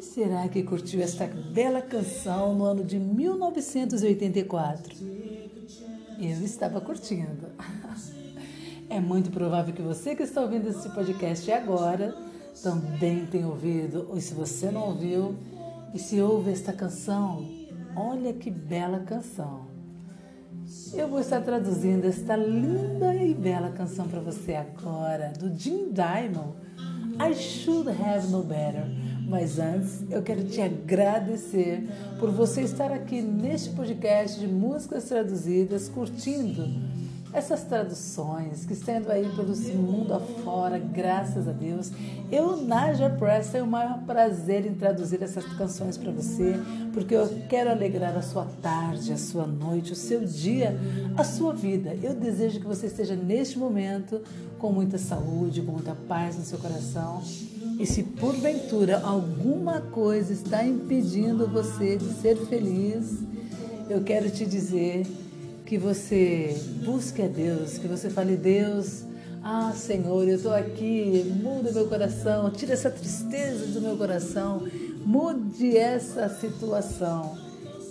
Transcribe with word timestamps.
será 0.00 0.48
que 0.48 0.62
curtiu 0.62 1.00
esta 1.02 1.26
bela 1.26 1.82
canção 1.82 2.54
no 2.54 2.64
ano 2.64 2.84
de 2.84 2.98
1984? 2.98 4.96
Eu 6.18 6.44
estava 6.44 6.80
curtindo. 6.80 7.48
É 8.92 8.98
muito 8.98 9.30
provável 9.30 9.72
que 9.72 9.80
você 9.80 10.16
que 10.16 10.24
está 10.24 10.40
ouvindo 10.40 10.68
esse 10.68 10.88
podcast 10.88 11.48
agora 11.52 12.12
também 12.60 13.24
tenha 13.24 13.46
ouvido, 13.46 14.08
ou 14.10 14.20
se 14.20 14.34
você 14.34 14.68
não 14.68 14.88
ouviu, 14.88 15.36
e 15.94 15.98
se 16.00 16.20
ouve 16.20 16.50
esta 16.50 16.72
canção, 16.72 17.48
olha 17.94 18.32
que 18.32 18.50
bela 18.50 18.98
canção. 18.98 19.60
Eu 20.92 21.06
vou 21.06 21.20
estar 21.20 21.40
traduzindo 21.40 22.04
esta 22.04 22.34
linda 22.34 23.14
e 23.14 23.32
bela 23.32 23.70
canção 23.70 24.08
para 24.08 24.18
você 24.18 24.54
agora, 24.54 25.32
do 25.38 25.56
Jim 25.56 25.92
Diamond. 25.92 26.54
I 27.20 27.32
should 27.32 27.88
have 27.88 28.28
no 28.28 28.42
better. 28.42 28.86
Mas 29.30 29.60
antes, 29.60 30.02
eu 30.10 30.22
quero 30.22 30.42
te 30.42 30.60
agradecer 30.60 31.88
por 32.18 32.32
você 32.32 32.62
estar 32.62 32.90
aqui 32.90 33.22
neste 33.22 33.70
podcast 33.70 34.40
de 34.40 34.48
músicas 34.48 35.04
traduzidas, 35.04 35.88
curtindo 35.88 36.68
essas 37.32 37.62
traduções 37.62 38.64
que 38.64 38.72
estão 38.72 38.96
aí 39.08 39.28
pelo 39.36 39.56
mundo 39.80 40.14
afora, 40.14 40.80
graças 40.80 41.46
a 41.46 41.52
Deus. 41.52 41.92
Eu, 42.28 42.56
Naja 42.56 43.08
Press, 43.08 43.50
tenho 43.50 43.66
o 43.66 43.68
maior 43.68 44.02
prazer 44.02 44.66
em 44.66 44.74
traduzir 44.74 45.22
essas 45.22 45.44
canções 45.54 45.96
para 45.96 46.10
você, 46.10 46.56
porque 46.92 47.14
eu 47.14 47.28
quero 47.48 47.70
alegrar 47.70 48.16
a 48.16 48.22
sua 48.22 48.46
tarde, 48.60 49.12
a 49.12 49.16
sua 49.16 49.46
noite, 49.46 49.92
o 49.92 49.96
seu 49.96 50.24
dia, 50.24 50.76
a 51.16 51.22
sua 51.22 51.52
vida. 51.52 51.96
Eu 52.02 52.14
desejo 52.14 52.58
que 52.58 52.66
você 52.66 52.88
esteja 52.88 53.14
neste 53.14 53.56
momento 53.56 54.20
com 54.58 54.72
muita 54.72 54.98
saúde, 54.98 55.62
com 55.62 55.70
muita 55.70 55.94
paz 56.08 56.36
no 56.36 56.44
seu 56.44 56.58
coração. 56.58 57.22
E 57.80 57.86
se 57.86 58.02
porventura 58.02 59.00
alguma 59.00 59.80
coisa 59.80 60.34
está 60.34 60.62
impedindo 60.62 61.46
você 61.46 61.96
de 61.96 62.12
ser 62.12 62.36
feliz, 62.36 63.20
eu 63.88 64.02
quero 64.02 64.30
te 64.30 64.44
dizer 64.44 65.06
que 65.64 65.78
você 65.78 66.54
busque 66.84 67.22
a 67.22 67.26
Deus, 67.26 67.78
que 67.78 67.88
você 67.88 68.10
fale, 68.10 68.36
Deus, 68.36 69.04
ah 69.42 69.72
Senhor, 69.74 70.28
eu 70.28 70.36
estou 70.36 70.52
aqui, 70.52 71.24
muda 71.42 71.72
meu 71.72 71.88
coração, 71.88 72.50
tira 72.50 72.74
essa 72.74 72.90
tristeza 72.90 73.68
do 73.68 73.80
meu 73.80 73.96
coração, 73.96 74.68
mude 75.06 75.74
essa 75.74 76.28
situação. 76.28 77.34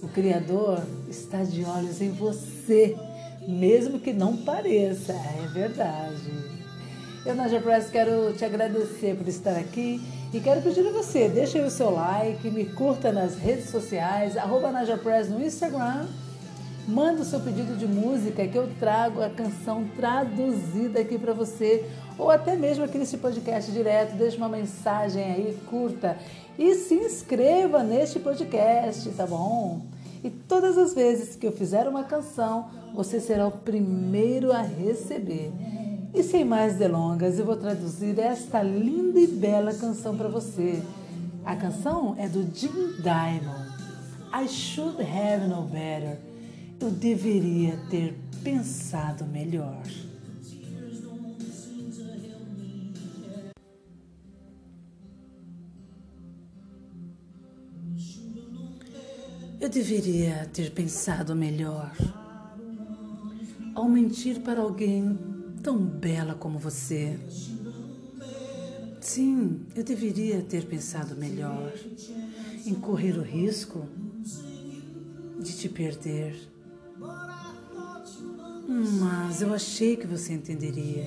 O 0.00 0.06
Criador 0.06 0.80
está 1.10 1.42
de 1.42 1.64
olhos 1.64 2.00
em 2.00 2.10
você, 2.10 2.96
mesmo 3.48 3.98
que 3.98 4.12
não 4.12 4.36
pareça, 4.36 5.12
é 5.12 5.48
verdade. 5.52 6.51
Eu, 7.24 7.34
Naja 7.34 7.60
Press, 7.60 7.88
quero 7.88 8.32
te 8.32 8.44
agradecer 8.44 9.16
por 9.16 9.28
estar 9.28 9.56
aqui 9.56 10.00
e 10.34 10.40
quero 10.40 10.60
pedir 10.60 10.86
a 10.86 10.90
você, 10.90 11.28
deixe 11.28 11.60
o 11.60 11.70
seu 11.70 11.90
like, 11.90 12.50
me 12.50 12.64
curta 12.64 13.12
nas 13.12 13.36
redes 13.36 13.70
sociais, 13.70 14.36
arroba 14.36 14.72
Naja 14.72 14.96
Press 14.96 15.28
no 15.28 15.40
Instagram 15.42 16.06
Manda 16.86 17.22
o 17.22 17.24
seu 17.24 17.38
pedido 17.38 17.76
de 17.76 17.86
música 17.86 18.46
que 18.46 18.58
eu 18.58 18.68
trago 18.80 19.22
a 19.22 19.30
canção 19.30 19.84
traduzida 19.96 21.00
aqui 21.00 21.16
para 21.16 21.32
você, 21.32 21.88
ou 22.18 22.28
até 22.28 22.56
mesmo 22.56 22.82
aqui 22.82 22.98
nesse 22.98 23.18
podcast 23.18 23.70
direto, 23.70 24.16
deixe 24.16 24.36
uma 24.36 24.48
mensagem 24.48 25.22
aí 25.22 25.56
curta 25.70 26.18
e 26.58 26.74
se 26.74 26.94
inscreva 26.94 27.84
neste 27.84 28.18
podcast, 28.18 29.08
tá 29.10 29.24
bom? 29.24 29.82
E 30.24 30.30
todas 30.30 30.76
as 30.76 30.92
vezes 30.92 31.36
que 31.36 31.46
eu 31.46 31.52
fizer 31.52 31.86
uma 31.86 32.02
canção, 32.02 32.68
você 32.92 33.20
será 33.20 33.46
o 33.46 33.52
primeiro 33.52 34.52
a 34.52 34.60
receber. 34.60 35.52
E 36.14 36.22
sem 36.22 36.44
mais 36.44 36.76
delongas, 36.76 37.38
eu 37.38 37.46
vou 37.46 37.56
traduzir 37.56 38.18
esta 38.18 38.62
linda 38.62 39.18
e 39.18 39.26
bela 39.26 39.72
canção 39.72 40.14
para 40.14 40.28
você. 40.28 40.82
A 41.42 41.56
canção 41.56 42.14
é 42.18 42.28
do 42.28 42.42
Jim 42.54 43.00
Diamond. 43.02 43.72
I 44.34 44.46
should 44.46 45.00
have 45.00 45.48
known 45.48 45.68
better. 45.68 46.18
Eu 46.78 46.90
deveria 46.90 47.78
ter 47.88 48.14
pensado 48.44 49.24
melhor. 49.24 49.82
Eu 59.58 59.68
deveria 59.68 60.50
ter 60.52 60.72
pensado 60.72 61.34
melhor. 61.34 61.92
Ao 63.74 63.88
mentir 63.88 64.40
para 64.40 64.60
alguém 64.60 65.31
tão 65.62 65.78
bela 65.78 66.34
como 66.34 66.58
você. 66.58 67.18
Sim, 69.00 69.66
eu 69.74 69.84
deveria 69.84 70.42
ter 70.42 70.66
pensado 70.66 71.16
melhor 71.16 71.72
em 72.66 72.74
correr 72.74 73.18
o 73.18 73.22
risco 73.22 73.86
de 75.40 75.56
te 75.56 75.68
perder. 75.68 76.36
Mas 79.00 79.42
eu 79.42 79.52
achei 79.52 79.96
que 79.96 80.06
você 80.06 80.32
entenderia. 80.32 81.06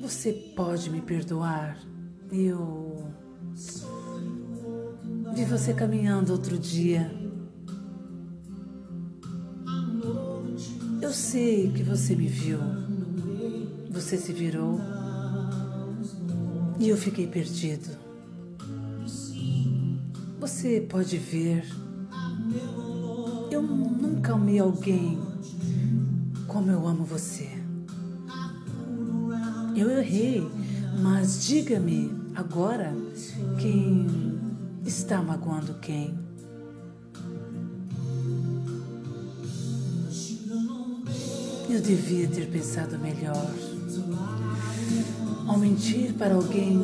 Você 0.00 0.32
pode 0.32 0.90
me 0.90 1.00
perdoar? 1.00 1.78
Eu 2.30 3.06
vi 5.34 5.44
você 5.44 5.72
caminhando 5.72 6.32
outro 6.32 6.58
dia. 6.58 7.21
Eu 11.02 11.12
sei 11.12 11.70
que 11.72 11.82
você 11.82 12.14
me 12.14 12.28
viu. 12.28 12.58
Você 13.90 14.16
se 14.16 14.32
virou 14.32 14.80
e 16.78 16.88
eu 16.88 16.96
fiquei 16.96 17.26
perdido. 17.26 17.90
Você 20.40 20.80
pode 20.80 21.18
ver 21.18 21.64
eu 23.50 23.60
nunca 23.60 24.32
amei 24.32 24.58
alguém 24.58 25.18
como 26.46 26.70
eu 26.70 26.86
amo 26.86 27.04
você. 27.04 27.50
Eu 29.76 29.90
errei, 29.90 30.48
mas 31.02 31.44
diga-me 31.44 32.10
agora 32.34 32.94
quem 33.60 34.06
está 34.86 35.22
magoando 35.22 35.74
quem. 35.74 36.18
Eu 41.72 41.80
devia 41.80 42.28
ter 42.28 42.50
pensado 42.50 42.98
melhor. 42.98 43.50
Ao 45.48 45.56
mentir 45.56 46.12
para 46.12 46.34
alguém 46.34 46.78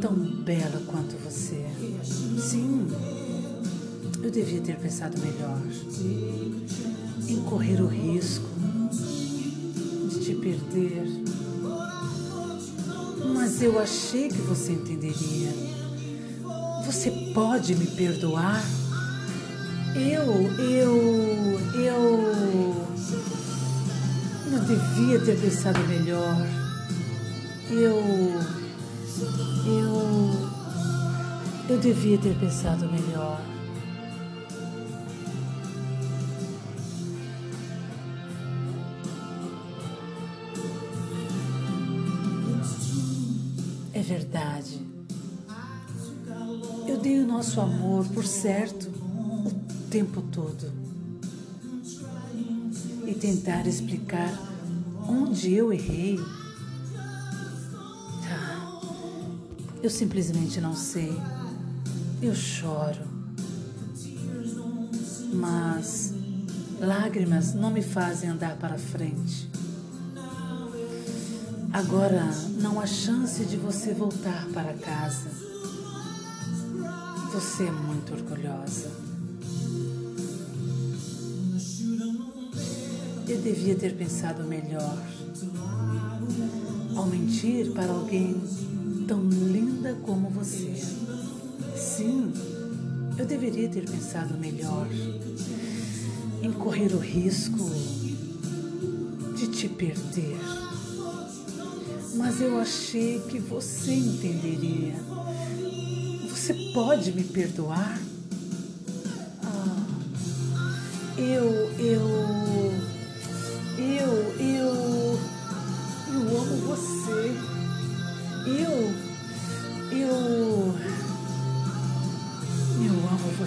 tão 0.00 0.14
bela 0.14 0.80
quanto 0.86 1.16
você. 1.16 1.66
Sim, 2.38 2.86
eu 4.22 4.30
devia 4.30 4.60
ter 4.60 4.76
pensado 4.76 5.18
melhor 5.18 5.60
em 7.26 7.42
correr 7.42 7.80
o 7.80 7.88
risco 7.88 8.46
de 10.08 10.20
te 10.20 10.34
perder. 10.36 11.24
Mas 13.34 13.60
eu 13.60 13.76
achei 13.80 14.28
que 14.28 14.40
você 14.42 14.70
entenderia. 14.70 15.52
Você 16.86 17.10
pode 17.34 17.74
me 17.74 17.88
perdoar? 17.88 18.62
Eu, 19.96 20.32
eu, 20.60 21.60
eu. 21.74 22.88
Eu 24.58 24.64
devia 24.64 25.20
ter 25.20 25.40
pensado 25.40 25.78
melhor. 25.86 26.36
Eu. 27.70 27.96
Eu. 29.66 30.48
Eu 31.68 31.78
devia 31.78 32.18
ter 32.18 32.34
pensado 32.38 32.90
melhor. 32.90 33.40
verdade. 44.08 44.80
Eu 46.86 46.98
dei 46.98 47.20
o 47.20 47.26
nosso 47.26 47.60
amor 47.60 48.06
por 48.08 48.24
certo 48.24 48.88
o 48.88 49.88
tempo 49.90 50.22
todo. 50.32 50.87
E 53.08 53.14
tentar 53.14 53.66
explicar 53.66 54.30
onde 55.08 55.54
eu 55.54 55.72
errei. 55.72 56.20
Ah, 58.30 58.80
eu 59.82 59.88
simplesmente 59.88 60.60
não 60.60 60.76
sei. 60.76 61.18
Eu 62.20 62.34
choro. 62.34 63.00
Mas 65.32 66.12
lágrimas 66.78 67.54
não 67.54 67.70
me 67.70 67.80
fazem 67.80 68.28
andar 68.28 68.58
para 68.58 68.76
frente. 68.76 69.50
Agora 71.72 72.28
não 72.60 72.78
há 72.78 72.86
chance 72.86 73.42
de 73.46 73.56
você 73.56 73.94
voltar 73.94 74.46
para 74.52 74.74
casa. 74.74 75.30
Você 77.32 77.64
é 77.64 77.70
muito 77.70 78.12
orgulhosa. 78.12 79.07
Eu 83.28 83.38
devia 83.42 83.74
ter 83.74 83.94
pensado 83.94 84.42
melhor. 84.42 84.96
Ao 86.96 87.06
mentir 87.06 87.72
para 87.72 87.92
alguém 87.92 88.40
tão 89.06 89.22
linda 89.22 89.94
como 90.02 90.30
você. 90.30 90.74
Sim, 91.76 92.32
eu 93.18 93.26
deveria 93.26 93.68
ter 93.68 93.88
pensado 93.88 94.36
melhor 94.38 94.88
em 96.42 96.52
correr 96.52 96.94
o 96.94 96.98
risco 96.98 97.70
de 99.36 99.48
te 99.48 99.68
perder. 99.68 100.38
Mas 102.14 102.40
eu 102.40 102.58
achei 102.58 103.20
que 103.28 103.38
você 103.38 103.92
entenderia. 103.92 104.94
Você 106.30 106.54
pode 106.72 107.12
me 107.12 107.24
perdoar? 107.24 108.00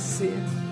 Você. 0.00 0.69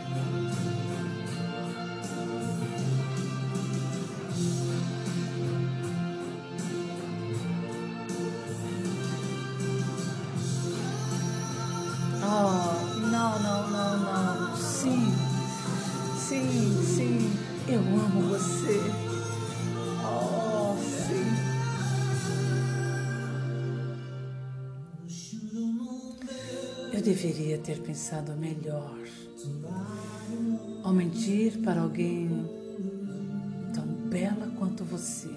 Eu 26.99 27.05
deveria 27.05 27.57
ter 27.59 27.81
pensado 27.81 28.33
melhor 28.33 28.99
ao 30.83 30.93
mentir 30.93 31.57
para 31.63 31.83
alguém 31.83 32.29
tão 33.73 33.87
bela 34.09 34.53
quanto 34.59 34.85
você. 34.85 35.31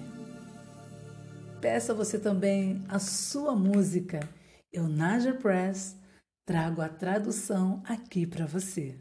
Peça 1.60 1.94
você 1.94 2.18
também 2.18 2.84
a 2.88 2.98
sua 2.98 3.54
música. 3.54 4.28
Eu, 4.72 4.88
Naja 4.88 5.34
Press, 5.34 5.96
trago 6.44 6.82
a 6.82 6.88
tradução 6.88 7.80
aqui 7.86 8.26
para 8.26 8.44
você. 8.44 8.98